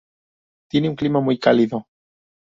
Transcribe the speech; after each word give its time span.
Tiene 0.67 0.89
un 0.89 0.95
clima 0.95 1.19
muy 1.21 1.37
cálido. 1.37 1.85